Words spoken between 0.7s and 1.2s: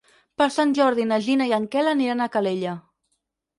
Jordi na